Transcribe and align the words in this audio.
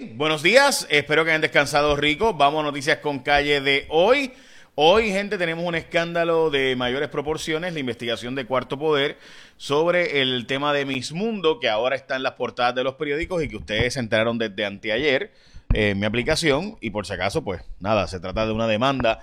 Buenos 0.00 0.44
días, 0.44 0.86
espero 0.90 1.24
que 1.24 1.32
hayan 1.32 1.40
descansado 1.40 1.96
rico. 1.96 2.32
Vamos 2.32 2.60
a 2.60 2.62
noticias 2.62 2.98
con 2.98 3.18
calle 3.18 3.60
de 3.60 3.84
hoy. 3.88 4.32
Hoy, 4.76 5.10
gente, 5.10 5.38
tenemos 5.38 5.64
un 5.64 5.74
escándalo 5.74 6.50
de 6.50 6.76
mayores 6.76 7.08
proporciones, 7.08 7.72
la 7.72 7.80
investigación 7.80 8.36
de 8.36 8.46
Cuarto 8.46 8.78
Poder 8.78 9.18
sobre 9.56 10.22
el 10.22 10.46
tema 10.46 10.72
de 10.72 10.84
Miss 10.84 11.10
Mundo, 11.10 11.58
que 11.58 11.68
ahora 11.68 11.96
está 11.96 12.14
en 12.14 12.22
las 12.22 12.34
portadas 12.34 12.76
de 12.76 12.84
los 12.84 12.94
periódicos 12.94 13.42
y 13.42 13.48
que 13.48 13.56
ustedes 13.56 13.94
se 13.94 13.98
enteraron 13.98 14.38
desde 14.38 14.64
anteayer 14.64 15.32
en 15.74 15.98
mi 15.98 16.06
aplicación. 16.06 16.78
Y 16.80 16.90
por 16.90 17.04
si 17.04 17.14
acaso, 17.14 17.42
pues 17.42 17.62
nada, 17.80 18.06
se 18.06 18.20
trata 18.20 18.46
de 18.46 18.52
una 18.52 18.68
demanda. 18.68 19.18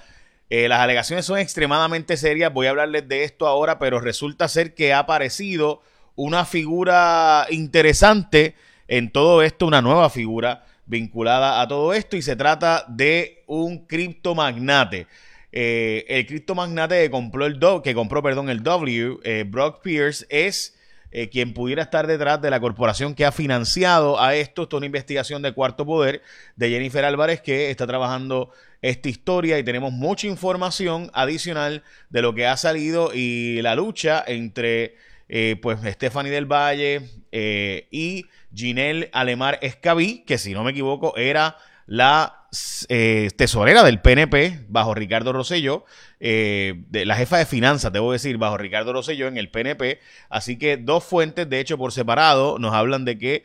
Eh, 0.49 0.67
las 0.67 0.81
alegaciones 0.81 1.25
son 1.25 1.39
extremadamente 1.39 2.17
serias, 2.17 2.51
voy 2.51 2.67
a 2.67 2.71
hablarles 2.71 3.07
de 3.07 3.23
esto 3.23 3.47
ahora, 3.47 3.79
pero 3.79 4.01
resulta 4.01 4.49
ser 4.49 4.73
que 4.73 4.91
ha 4.91 4.99
aparecido 4.99 5.81
una 6.15 6.43
figura 6.43 7.47
interesante 7.49 8.55
en 8.87 9.11
todo 9.11 9.41
esto, 9.41 9.65
una 9.65 9.81
nueva 9.81 10.09
figura 10.09 10.65
vinculada 10.85 11.61
a 11.61 11.67
todo 11.67 11.93
esto 11.93 12.15
y 12.17 12.21
se 12.21 12.35
trata 12.35 12.85
de 12.87 13.43
un 13.47 13.85
criptomagnate. 13.85 15.07
Eh, 15.51 16.05
el 16.09 16.25
criptomagnate 16.25 17.03
que 17.03 17.09
compró, 17.09 17.45
el 17.45 17.59
que 17.81 17.93
compró 17.95 18.21
el 18.27 18.63
W, 18.63 19.19
eh, 19.23 19.45
Brock 19.47 19.81
Pierce, 19.81 20.25
es 20.29 20.75
eh, 21.11 21.29
quien 21.29 21.53
pudiera 21.53 21.81
estar 21.81 22.07
detrás 22.07 22.41
de 22.41 22.49
la 22.49 22.59
corporación 22.59 23.15
que 23.15 23.25
ha 23.25 23.31
financiado 23.31 24.19
a 24.19 24.35
esto. 24.35 24.63
Esto 24.63 24.75
es 24.75 24.79
una 24.79 24.85
investigación 24.85 25.41
de 25.41 25.53
cuarto 25.53 25.85
poder 25.85 26.21
de 26.57 26.69
Jennifer 26.69 27.05
Álvarez 27.05 27.41
que 27.41 27.71
está 27.71 27.87
trabajando 27.87 28.51
esta 28.81 29.07
historia 29.07 29.57
y 29.57 29.63
tenemos 29.63 29.93
mucha 29.93 30.27
información 30.27 31.09
adicional 31.13 31.83
de 32.09 32.21
lo 32.21 32.35
que 32.35 32.45
ha 32.45 32.57
salido 32.57 33.11
y 33.13 33.61
la 33.61 33.75
lucha 33.75 34.23
entre 34.27 34.97
eh, 35.27 35.57
pues 35.59 35.79
Stephanie 35.83 36.31
del 36.31 36.45
Valle 36.45 37.01
eh, 37.31 37.87
y 37.89 38.25
Ginelle 38.53 39.09
Alemar 39.11 39.57
Escabí, 39.61 40.23
que 40.25 40.37
si 40.37 40.53
no 40.53 40.63
me 40.63 40.71
equivoco 40.71 41.17
era 41.17 41.57
la 41.87 42.47
eh, 42.89 43.29
tesorera 43.35 43.83
del 43.83 44.01
PNP 44.01 44.65
bajo 44.69 44.93
Ricardo 44.93 45.33
Rosselló, 45.33 45.85
de, 46.19 47.03
la 47.05 47.15
jefa 47.15 47.37
de 47.37 47.45
finanzas, 47.45 47.91
debo 47.91 48.11
decir, 48.11 48.37
bajo 48.37 48.57
Ricardo 48.57 48.93
Rosselló 48.93 49.27
en 49.27 49.37
el 49.37 49.49
PNP. 49.49 49.99
Así 50.29 50.57
que 50.57 50.77
dos 50.77 51.03
fuentes, 51.03 51.49
de 51.49 51.59
hecho, 51.59 51.77
por 51.77 51.91
separado, 51.91 52.57
nos 52.59 52.73
hablan 52.73 53.05
de 53.05 53.17
que 53.17 53.43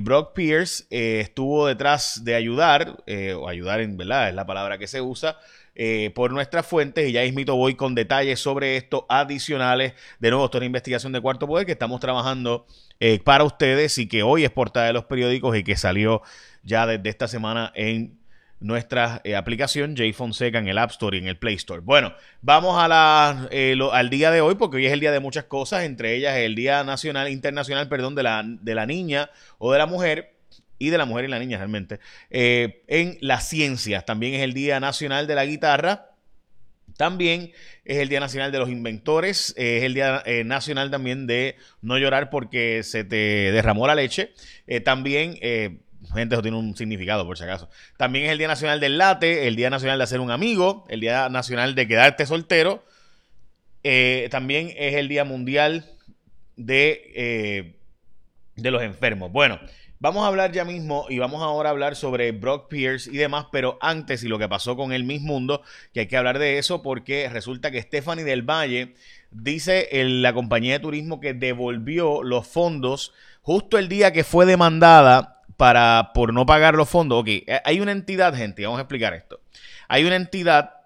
Brock 0.00 0.34
Pierce 0.34 0.84
estuvo 0.90 1.66
detrás 1.66 2.24
de 2.24 2.36
ayudar, 2.36 3.02
o 3.36 3.48
ayudar 3.48 3.80
en 3.80 3.96
verdad 3.96 4.28
es 4.28 4.34
la 4.34 4.46
palabra 4.46 4.78
que 4.78 4.86
se 4.86 5.00
usa, 5.00 5.38
eh, 5.74 6.10
por 6.14 6.32
nuestras 6.32 6.66
fuentes 6.66 7.08
y 7.08 7.12
ya 7.12 7.22
mismito 7.22 7.56
voy 7.56 7.74
con 7.74 7.94
detalles 7.94 8.40
sobre 8.40 8.76
esto 8.76 9.06
adicionales. 9.08 9.94
De 10.18 10.30
nuevo, 10.30 10.44
esto 10.44 10.58
es 10.58 10.60
una 10.60 10.66
investigación 10.66 11.12
de 11.12 11.20
Cuarto 11.20 11.46
Poder 11.46 11.64
que 11.64 11.72
estamos 11.72 11.98
trabajando 12.00 12.66
eh, 13.00 13.20
para 13.20 13.44
ustedes 13.44 13.96
y 13.96 14.06
que 14.06 14.22
hoy 14.22 14.44
es 14.44 14.50
portada 14.50 14.86
de 14.86 14.92
los 14.92 15.04
periódicos 15.04 15.56
y 15.56 15.64
que 15.64 15.76
salió 15.76 16.22
ya 16.62 16.86
desde 16.86 17.08
esta 17.08 17.26
semana 17.26 17.72
en 17.74 18.18
nuestra 18.60 19.22
eh, 19.24 19.34
aplicación 19.34 19.96
J 19.96 20.12
Fonseca 20.14 20.58
en 20.58 20.68
el 20.68 20.76
App 20.76 20.90
Store 20.90 21.16
y 21.16 21.20
en 21.20 21.26
el 21.26 21.38
Play 21.38 21.54
Store. 21.54 21.80
Bueno, 21.80 22.12
vamos 22.42 22.80
a 22.80 22.86
la, 22.86 23.48
al 23.92 24.10
día 24.10 24.30
de 24.30 24.40
hoy 24.42 24.56
porque 24.56 24.76
hoy 24.76 24.86
es 24.86 24.92
el 24.92 25.00
día 25.00 25.10
de 25.10 25.20
muchas 25.20 25.44
cosas, 25.44 25.84
entre 25.84 26.14
ellas 26.14 26.36
el 26.36 26.54
Día 26.54 26.84
Nacional, 26.84 27.28
Internacional, 27.30 27.88
perdón, 27.88 28.14
de 28.14 28.22
la, 28.22 28.42
de 28.44 28.74
la 28.74 28.84
Niña 28.84 29.30
o 29.58 29.72
de 29.72 29.78
la 29.78 29.86
Mujer 29.86 30.31
y 30.82 30.90
de 30.90 30.98
la 30.98 31.04
mujer 31.04 31.26
y 31.26 31.28
la 31.28 31.38
niña 31.38 31.58
realmente, 31.58 32.00
eh, 32.28 32.82
en 32.88 33.16
las 33.20 33.48
ciencias. 33.48 34.04
También 34.04 34.34
es 34.34 34.40
el 34.40 34.52
Día 34.52 34.80
Nacional 34.80 35.28
de 35.28 35.36
la 35.36 35.46
Guitarra. 35.46 36.08
También 36.96 37.52
es 37.84 37.98
el 37.98 38.08
Día 38.08 38.18
Nacional 38.18 38.50
de 38.50 38.58
los 38.58 38.68
Inventores, 38.68 39.54
es 39.56 39.84
el 39.84 39.94
Día 39.94 40.24
eh, 40.26 40.42
Nacional 40.42 40.90
también 40.90 41.28
de 41.28 41.54
no 41.82 41.98
llorar 41.98 42.30
porque 42.30 42.82
se 42.82 43.04
te 43.04 43.52
derramó 43.52 43.86
la 43.86 43.94
leche. 43.94 44.32
Eh, 44.66 44.80
también, 44.80 45.34
gente, 45.34 46.34
eso 46.34 46.42
tiene 46.42 46.56
un 46.56 46.76
significado 46.76 47.24
por 47.24 47.38
si 47.38 47.44
acaso. 47.44 47.70
También 47.96 48.24
es 48.24 48.32
el 48.32 48.38
Día 48.38 48.48
Nacional 48.48 48.80
del 48.80 48.98
Late, 48.98 49.46
el 49.46 49.54
Día 49.54 49.70
Nacional 49.70 49.98
de 49.98 50.04
hacer 50.04 50.18
un 50.18 50.32
amigo, 50.32 50.84
el 50.88 50.98
Día 50.98 51.28
Nacional 51.28 51.76
de 51.76 51.86
quedarte 51.86 52.26
soltero. 52.26 52.84
también 54.30 54.74
es 54.76 54.94
el 54.94 55.06
Día 55.06 55.24
Mundial 55.24 55.86
de, 56.56 57.72
de 58.56 58.70
los 58.72 58.82
Enfermos. 58.82 59.30
Bueno, 59.30 59.60
Vamos 60.02 60.24
a 60.24 60.26
hablar 60.26 60.50
ya 60.50 60.64
mismo 60.64 61.06
y 61.08 61.20
vamos 61.20 61.44
ahora 61.44 61.68
a 61.68 61.70
hablar 61.70 61.94
sobre 61.94 62.32
Brock 62.32 62.66
Pierce 62.68 63.08
y 63.08 63.18
demás, 63.18 63.46
pero 63.52 63.78
antes 63.80 64.24
y 64.24 64.26
lo 64.26 64.36
que 64.36 64.48
pasó 64.48 64.74
con 64.74 64.92
el 64.92 65.04
Miss 65.04 65.22
Mundo, 65.22 65.62
que 65.94 66.00
hay 66.00 66.06
que 66.08 66.16
hablar 66.16 66.40
de 66.40 66.58
eso 66.58 66.82
porque 66.82 67.28
resulta 67.28 67.70
que 67.70 67.80
Stephanie 67.80 68.24
del 68.24 68.42
Valle 68.42 68.94
dice 69.30 69.88
la 69.92 70.32
compañía 70.32 70.72
de 70.72 70.80
turismo 70.80 71.20
que 71.20 71.34
devolvió 71.34 72.24
los 72.24 72.48
fondos 72.48 73.14
justo 73.42 73.78
el 73.78 73.88
día 73.88 74.12
que 74.12 74.24
fue 74.24 74.44
demandada 74.44 75.40
para 75.56 76.10
por 76.12 76.34
no 76.34 76.46
pagar 76.46 76.74
los 76.74 76.88
fondos. 76.88 77.20
Ok, 77.20 77.28
eh, 77.28 77.60
hay 77.64 77.78
una 77.78 77.92
entidad, 77.92 78.34
gente, 78.34 78.64
vamos 78.64 78.78
a 78.78 78.82
explicar 78.82 79.14
esto. 79.14 79.38
Hay 79.86 80.04
una 80.04 80.16
entidad 80.16 80.82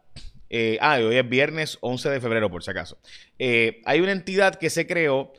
eh, 0.51 0.79
ah, 0.81 0.99
hoy 0.99 1.17
es 1.17 1.29
viernes 1.29 1.79
11 1.81 2.11
de 2.11 2.21
febrero, 2.21 2.51
por 2.51 2.63
si 2.63 2.71
acaso. 2.71 2.99
Eh, 3.39 3.81
hay 3.85 4.01
una 4.01 4.13
entidad 4.13 4.57
que 4.57 4.71
se 4.71 4.87
creó 4.87 5.33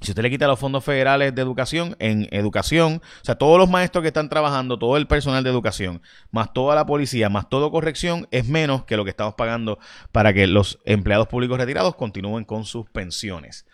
si 0.00 0.10
usted 0.10 0.22
le 0.22 0.30
quita 0.30 0.46
los 0.46 0.60
fondos 0.60 0.84
federales 0.84 1.34
de 1.34 1.40
educación, 1.40 1.96
en 1.98 2.28
educación, 2.30 3.00
o 3.02 3.24
sea, 3.24 3.36
todos 3.36 3.58
los 3.58 3.70
maestros 3.70 4.02
que 4.02 4.08
están 4.08 4.28
trabajando, 4.28 4.78
todo 4.78 4.96
el 4.98 5.06
personal 5.06 5.42
de 5.42 5.50
educación, 5.50 6.02
más 6.30 6.52
toda 6.52 6.74
la 6.74 6.84
policía, 6.84 7.30
más 7.30 7.48
todo 7.48 7.70
corrección, 7.70 8.28
es 8.30 8.46
menos 8.46 8.84
que 8.84 8.96
lo 8.96 9.04
que 9.04 9.10
estamos 9.10 9.34
pagando 9.34 9.78
para 10.12 10.34
que 10.34 10.46
los 10.46 10.78
empleados 10.84 11.28
públicos 11.28 11.58
retirados 11.58 11.96
continúen 11.96 12.44
con 12.44 12.64
sus 12.64 12.88
pensiones. 12.90 13.66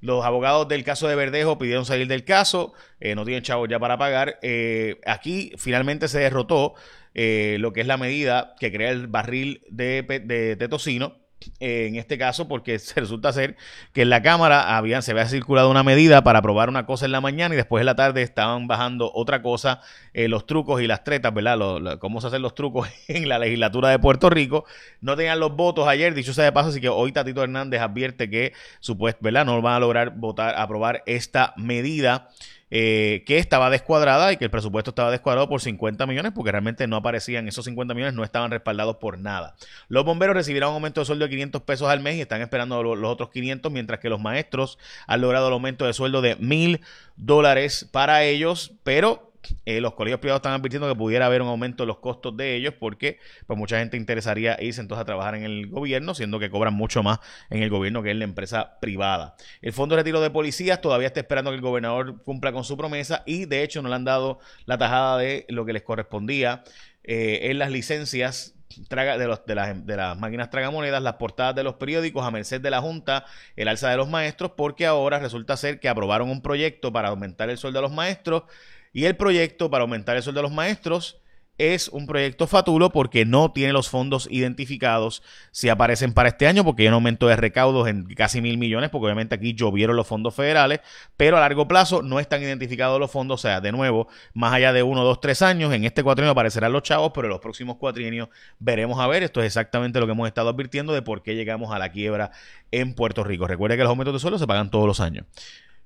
Los 0.00 0.24
abogados 0.24 0.68
del 0.68 0.84
caso 0.84 1.08
de 1.08 1.14
Verdejo 1.14 1.58
pidieron 1.58 1.86
salir 1.86 2.06
del 2.06 2.24
caso, 2.24 2.74
eh, 3.00 3.14
no 3.14 3.24
tienen 3.24 3.42
chavos 3.42 3.68
ya 3.68 3.78
para 3.78 3.96
pagar. 3.96 4.38
Eh, 4.42 5.00
aquí 5.06 5.52
finalmente 5.56 6.08
se 6.08 6.18
derrotó 6.18 6.74
eh, 7.14 7.56
lo 7.60 7.72
que 7.72 7.80
es 7.80 7.86
la 7.86 7.96
medida 7.96 8.54
que 8.58 8.72
crea 8.72 8.90
el 8.90 9.06
barril 9.06 9.62
de, 9.70 10.02
de, 10.02 10.56
de 10.56 10.68
tocino 10.68 11.21
en 11.60 11.96
este 11.96 12.18
caso 12.18 12.48
porque 12.48 12.78
resulta 12.96 13.32
ser 13.32 13.56
que 13.92 14.02
en 14.02 14.10
la 14.10 14.22
Cámara 14.22 14.76
habían, 14.76 15.02
se 15.02 15.12
había 15.12 15.26
circulado 15.26 15.70
una 15.70 15.82
medida 15.82 16.22
para 16.22 16.40
aprobar 16.40 16.68
una 16.68 16.86
cosa 16.86 17.04
en 17.04 17.12
la 17.12 17.20
mañana 17.20 17.54
y 17.54 17.56
después 17.56 17.80
en 17.80 17.86
la 17.86 17.96
tarde 17.96 18.22
estaban 18.22 18.66
bajando 18.66 19.10
otra 19.14 19.42
cosa, 19.42 19.80
eh, 20.14 20.28
los 20.28 20.46
trucos 20.46 20.82
y 20.82 20.86
las 20.86 21.04
tretas, 21.04 21.32
¿verdad? 21.32 21.98
cómo 21.98 22.20
se 22.20 22.26
hacen 22.28 22.42
los 22.42 22.54
trucos 22.54 22.88
en 23.08 23.28
la 23.28 23.38
legislatura 23.38 23.88
de 23.88 23.98
Puerto 23.98 24.30
Rico. 24.30 24.64
No 25.00 25.16
tenían 25.16 25.40
los 25.40 25.54
votos 25.54 25.86
ayer, 25.88 26.14
dicho 26.14 26.32
sea 26.34 26.44
de 26.44 26.52
paso, 26.52 26.68
así 26.70 26.80
que 26.80 26.88
hoy 26.88 27.12
Tatito 27.12 27.42
Hernández 27.42 27.80
advierte 27.80 28.30
que, 28.30 28.52
supuesto, 28.80 29.20
¿verdad? 29.22 29.44
No 29.44 29.60
van 29.62 29.74
a 29.74 29.80
lograr 29.80 30.14
votar, 30.16 30.54
aprobar 30.56 31.02
esta 31.06 31.54
medida. 31.56 32.28
Eh, 32.74 33.22
que 33.26 33.36
estaba 33.36 33.68
descuadrada 33.68 34.32
y 34.32 34.38
que 34.38 34.46
el 34.46 34.50
presupuesto 34.50 34.92
estaba 34.92 35.10
descuadrado 35.10 35.46
por 35.46 35.60
50 35.60 36.06
millones 36.06 36.32
porque 36.34 36.52
realmente 36.52 36.86
no 36.86 36.96
aparecían, 36.96 37.46
esos 37.46 37.66
50 37.66 37.92
millones 37.92 38.14
no 38.14 38.24
estaban 38.24 38.50
respaldados 38.50 38.96
por 38.96 39.18
nada. 39.18 39.56
Los 39.88 40.06
bomberos 40.06 40.34
recibirán 40.34 40.70
un 40.70 40.76
aumento 40.76 41.02
de 41.02 41.04
sueldo 41.04 41.26
de 41.26 41.30
500 41.32 41.60
pesos 41.64 41.90
al 41.90 42.00
mes 42.00 42.16
y 42.16 42.22
están 42.22 42.40
esperando 42.40 42.82
los, 42.82 43.10
otros 43.10 43.28
500, 43.28 43.70
mientras 43.70 44.00
que 44.00 44.08
los 44.08 44.22
maestros 44.22 44.78
han 45.06 45.20
logrado 45.20 45.48
el 45.48 45.52
aumento 45.52 45.84
de 45.84 45.92
sueldo 45.92 46.22
de 46.22 46.36
mil 46.36 46.80
dólares 47.16 47.86
para 47.92 48.24
ellos, 48.24 48.72
pero 48.84 49.31
eh, 49.64 49.80
los 49.80 49.94
colegios 49.94 50.20
privados 50.20 50.40
están 50.40 50.52
advirtiendo 50.52 50.88
que 50.88 50.94
pudiera 50.94 51.26
haber 51.26 51.42
un 51.42 51.48
aumento 51.48 51.82
de 51.82 51.86
los 51.86 51.98
costos 51.98 52.36
de 52.36 52.54
ellos 52.54 52.74
porque 52.78 53.18
pues 53.46 53.58
mucha 53.58 53.78
gente 53.78 53.96
interesaría 53.96 54.56
irse 54.60 54.80
entonces 54.80 55.02
a 55.02 55.04
trabajar 55.04 55.34
en 55.34 55.44
el 55.44 55.68
gobierno, 55.68 56.14
siendo 56.14 56.38
que 56.38 56.50
cobran 56.50 56.74
mucho 56.74 57.02
más 57.02 57.18
en 57.50 57.62
el 57.62 57.70
gobierno 57.70 58.02
que 58.02 58.10
en 58.10 58.18
la 58.18 58.24
empresa 58.24 58.78
privada. 58.80 59.34
El 59.60 59.72
Fondo 59.72 59.94
de 59.94 60.02
Retiro 60.02 60.20
de 60.20 60.30
Policías 60.30 60.80
todavía 60.80 61.08
está 61.08 61.20
esperando 61.20 61.50
que 61.50 61.56
el 61.56 61.62
gobernador 61.62 62.22
cumpla 62.22 62.52
con 62.52 62.64
su 62.64 62.76
promesa 62.76 63.22
y 63.26 63.44
de 63.46 63.62
hecho 63.62 63.82
no 63.82 63.88
le 63.88 63.94
han 63.94 64.04
dado 64.04 64.38
la 64.66 64.78
tajada 64.78 65.18
de 65.18 65.46
lo 65.48 65.64
que 65.64 65.72
les 65.72 65.82
correspondía 65.82 66.64
eh, 67.04 67.50
en 67.50 67.58
las 67.58 67.70
licencias 67.70 68.54
Traga, 68.88 69.18
de, 69.18 69.28
las, 69.28 69.44
de 69.44 69.96
las 69.96 70.18
máquinas 70.18 70.48
tragamonedas, 70.48 71.02
las 71.02 71.16
portadas 71.16 71.54
de 71.54 71.62
los 71.62 71.74
periódicos 71.74 72.24
a 72.24 72.30
merced 72.30 72.58
de 72.58 72.70
la 72.70 72.80
Junta, 72.80 73.26
el 73.54 73.68
alza 73.68 73.90
de 73.90 73.98
los 73.98 74.08
maestros, 74.08 74.52
porque 74.56 74.86
ahora 74.86 75.18
resulta 75.18 75.58
ser 75.58 75.78
que 75.78 75.90
aprobaron 75.90 76.30
un 76.30 76.40
proyecto 76.40 76.90
para 76.90 77.08
aumentar 77.08 77.50
el 77.50 77.58
sueldo 77.58 77.80
de 77.80 77.82
los 77.82 77.92
maestros 77.92 78.44
y 78.92 79.04
el 79.04 79.16
proyecto 79.16 79.70
para 79.70 79.82
aumentar 79.82 80.16
el 80.16 80.22
sueldo 80.22 80.40
de 80.40 80.48
los 80.48 80.52
maestros 80.52 81.22
es 81.58 81.88
un 81.88 82.06
proyecto 82.06 82.46
fatulo 82.46 82.90
porque 82.90 83.24
no 83.24 83.52
tiene 83.52 83.72
los 83.72 83.88
fondos 83.88 84.26
identificados 84.30 85.22
si 85.50 85.68
aparecen 85.68 86.12
para 86.12 86.30
este 86.30 86.46
año, 86.46 86.64
porque 86.64 86.82
hay 86.82 86.88
un 86.88 86.94
aumento 86.94 87.28
de 87.28 87.36
recaudos 87.36 87.88
en 87.88 88.04
casi 88.14 88.40
mil 88.40 88.58
millones, 88.58 88.90
porque 88.90 89.04
obviamente 89.04 89.34
aquí 89.34 89.54
llovieron 89.54 89.94
los 89.94 90.06
fondos 90.06 90.34
federales, 90.34 90.80
pero 91.16 91.36
a 91.36 91.40
largo 91.40 91.68
plazo 91.68 92.02
no 92.02 92.20
están 92.20 92.42
identificados 92.42 92.98
los 92.98 93.10
fondos, 93.10 93.40
o 93.40 93.42
sea, 93.42 93.60
de 93.60 93.70
nuevo, 93.70 94.08
más 94.34 94.52
allá 94.54 94.72
de 94.72 94.82
uno, 94.82 95.04
dos, 95.04 95.20
tres 95.20 95.42
años, 95.42 95.72
en 95.72 95.84
este 95.84 96.02
cuatrienio 96.02 96.32
aparecerán 96.32 96.72
los 96.72 96.82
chavos, 96.82 97.12
pero 97.14 97.26
en 97.26 97.32
los 97.32 97.40
próximos 97.40 97.76
cuatrienios 97.76 98.28
veremos 98.58 98.98
a 98.98 99.06
ver, 99.06 99.22
esto 99.22 99.40
es 99.40 99.46
exactamente 99.46 100.00
lo 100.00 100.06
que 100.06 100.12
hemos 100.12 100.26
estado 100.26 100.48
advirtiendo 100.48 100.92
de 100.92 101.02
por 101.02 101.22
qué 101.22 101.34
llegamos 101.34 101.72
a 101.72 101.78
la 101.78 101.92
quiebra 101.92 102.30
en 102.70 102.94
Puerto 102.94 103.24
Rico. 103.24 103.46
Recuerde 103.46 103.76
que 103.76 103.82
los 103.82 103.90
aumentos 103.90 104.14
de 104.14 104.20
sueldo 104.20 104.38
se 104.38 104.46
pagan 104.46 104.70
todos 104.70 104.86
los 104.86 105.00
años. 105.00 105.26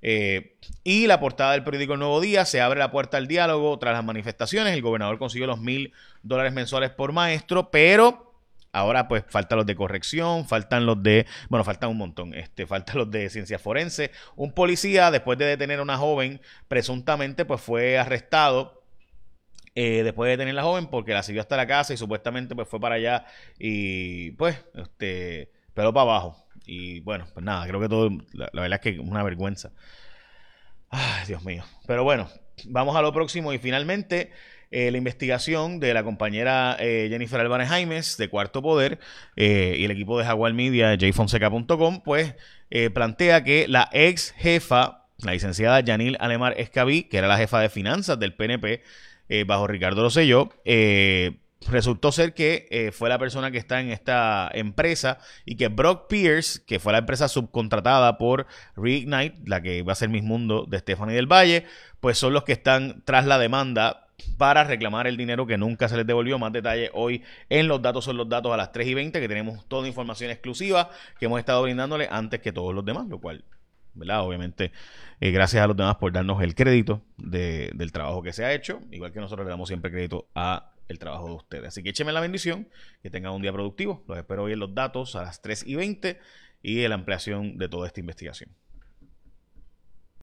Eh, 0.02 0.56
y 0.84 1.06
la 1.06 1.20
portada 1.20 1.52
del 1.52 1.64
periódico 1.64 1.94
El 1.94 2.00
Nuevo 2.00 2.20
Día 2.20 2.44
se 2.44 2.60
abre 2.60 2.78
la 2.78 2.90
puerta 2.90 3.16
al 3.16 3.26
diálogo 3.26 3.78
tras 3.78 3.94
las 3.94 4.04
manifestaciones. 4.04 4.74
El 4.74 4.82
gobernador 4.82 5.18
consiguió 5.18 5.46
los 5.46 5.60
mil 5.60 5.92
dólares 6.22 6.52
mensuales 6.52 6.90
por 6.90 7.12
maestro, 7.12 7.70
pero 7.70 8.34
ahora 8.72 9.08
pues 9.08 9.24
faltan 9.28 9.58
los 9.58 9.66
de 9.66 9.74
corrección, 9.74 10.46
faltan 10.46 10.86
los 10.86 11.02
de, 11.02 11.26
bueno, 11.48 11.64
faltan 11.64 11.90
un 11.90 11.96
montón, 11.96 12.34
este, 12.34 12.66
faltan 12.68 12.98
los 12.98 13.10
de 13.10 13.30
ciencia 13.30 13.58
forense. 13.58 14.10
Un 14.36 14.52
policía, 14.52 15.10
después 15.10 15.38
de 15.38 15.46
detener 15.46 15.80
a 15.80 15.82
una 15.82 15.96
joven, 15.96 16.40
presuntamente 16.68 17.44
pues 17.44 17.60
fue 17.60 17.98
arrestado 17.98 18.82
eh, 19.74 20.02
después 20.04 20.28
de 20.28 20.32
detener 20.32 20.52
a 20.52 20.56
la 20.56 20.62
joven 20.62 20.86
porque 20.86 21.12
la 21.12 21.22
siguió 21.22 21.42
hasta 21.42 21.56
la 21.56 21.66
casa 21.66 21.92
y 21.92 21.96
supuestamente 21.98 22.54
pues 22.54 22.66
fue 22.68 22.80
para 22.80 22.94
allá 22.94 23.26
y 23.58 24.30
pues, 24.32 24.56
este, 24.74 25.52
pero 25.74 25.92
para 25.92 26.10
abajo. 26.10 26.45
Y 26.66 27.00
bueno, 27.00 27.26
pues 27.32 27.44
nada, 27.44 27.66
creo 27.66 27.80
que 27.80 27.88
todo, 27.88 28.10
la, 28.32 28.50
verdad 28.52 28.74
es 28.74 28.80
que 28.80 28.88
es 28.90 28.98
una 28.98 29.22
vergüenza. 29.22 29.70
Ay, 30.90 31.26
Dios 31.26 31.44
mío. 31.44 31.64
Pero 31.86 32.02
bueno, 32.02 32.28
vamos 32.66 32.96
a 32.96 33.02
lo 33.02 33.12
próximo 33.12 33.52
y 33.52 33.58
finalmente 33.58 34.32
eh, 34.72 34.90
la 34.90 34.98
investigación 34.98 35.78
de 35.78 35.94
la 35.94 36.02
compañera 36.02 36.76
eh, 36.80 37.06
Jennifer 37.08 37.40
Álvarez 37.40 37.68
Jaimes 37.68 38.16
de 38.16 38.28
Cuarto 38.28 38.62
Poder 38.62 38.98
y 39.36 39.84
el 39.84 39.90
equipo 39.92 40.18
de 40.18 40.24
Jaguar 40.24 40.52
Media, 40.54 40.96
jfonseca.com, 40.98 42.02
pues 42.04 42.34
plantea 42.92 43.44
que 43.44 43.68
la 43.68 43.88
ex 43.92 44.32
jefa, 44.32 45.06
la 45.18 45.32
licenciada 45.32 45.80
Yanil 45.80 46.16
Alemar 46.18 46.54
Escabí, 46.58 47.04
que 47.04 47.18
era 47.18 47.28
la 47.28 47.38
jefa 47.38 47.60
de 47.60 47.68
finanzas 47.68 48.18
del 48.18 48.34
PNP 48.34 48.82
bajo 49.46 49.68
Ricardo 49.68 50.02
Rosselló, 50.02 50.50
resultó 51.70 52.12
ser 52.12 52.34
que 52.34 52.66
eh, 52.70 52.92
fue 52.92 53.08
la 53.08 53.18
persona 53.18 53.50
que 53.50 53.58
está 53.58 53.80
en 53.80 53.90
esta 53.90 54.50
empresa 54.52 55.18
y 55.44 55.56
que 55.56 55.68
Brock 55.68 56.08
Pierce, 56.08 56.62
que 56.66 56.78
fue 56.78 56.92
la 56.92 56.98
empresa 56.98 57.28
subcontratada 57.28 58.18
por 58.18 58.46
Reignite, 58.76 59.36
la 59.46 59.60
que 59.62 59.82
va 59.82 59.92
a 59.92 59.96
ser 59.96 60.08
Miss 60.08 60.22
Mundo 60.22 60.66
de 60.68 60.78
Stephanie 60.78 61.14
del 61.14 61.26
Valle, 61.26 61.64
pues 62.00 62.18
son 62.18 62.32
los 62.32 62.44
que 62.44 62.52
están 62.52 63.02
tras 63.04 63.26
la 63.26 63.38
demanda 63.38 64.06
para 64.38 64.64
reclamar 64.64 65.06
el 65.06 65.16
dinero 65.16 65.46
que 65.46 65.58
nunca 65.58 65.88
se 65.88 65.96
les 65.96 66.06
devolvió. 66.06 66.38
Más 66.38 66.52
detalle 66.52 66.90
hoy 66.94 67.22
en 67.48 67.68
los 67.68 67.82
datos 67.82 68.04
son 68.04 68.16
los 68.16 68.28
datos 68.28 68.52
a 68.52 68.56
las 68.56 68.72
3 68.72 68.86
y 68.88 68.94
20, 68.94 69.20
que 69.20 69.28
tenemos 69.28 69.66
toda 69.66 69.88
información 69.88 70.30
exclusiva 70.30 70.90
que 71.18 71.26
hemos 71.26 71.38
estado 71.38 71.62
brindándole 71.62 72.08
antes 72.10 72.40
que 72.40 72.52
todos 72.52 72.74
los 72.74 72.84
demás, 72.84 73.06
lo 73.08 73.18
cual, 73.18 73.44
¿verdad? 73.94 74.22
Obviamente, 74.22 74.72
eh, 75.20 75.30
gracias 75.30 75.62
a 75.62 75.66
los 75.66 75.76
demás 75.76 75.96
por 75.96 76.12
darnos 76.12 76.42
el 76.42 76.54
crédito 76.54 77.02
del 77.16 77.92
trabajo 77.92 78.22
que 78.22 78.32
se 78.32 78.44
ha 78.44 78.52
hecho, 78.52 78.80
igual 78.90 79.12
que 79.12 79.20
nosotros 79.20 79.44
le 79.46 79.50
damos 79.50 79.68
siempre 79.68 79.90
crédito 79.90 80.26
a 80.34 80.70
el 80.88 80.98
trabajo 80.98 81.26
de 81.26 81.34
ustedes. 81.34 81.68
Así 81.68 81.82
que 81.82 81.90
échenme 81.90 82.12
la 82.12 82.20
bendición, 82.20 82.68
que 83.02 83.10
tengan 83.10 83.32
un 83.32 83.42
día 83.42 83.52
productivo. 83.52 84.04
Los 84.08 84.18
espero 84.18 84.44
hoy 84.44 84.52
en 84.52 84.60
los 84.60 84.74
datos 84.74 85.16
a 85.16 85.22
las 85.22 85.42
3 85.42 85.64
y 85.66 85.74
20 85.74 86.18
y 86.62 86.82
en 86.82 86.88
la 86.88 86.94
ampliación 86.96 87.58
de 87.58 87.68
toda 87.68 87.86
esta 87.86 88.00
investigación. 88.00 88.50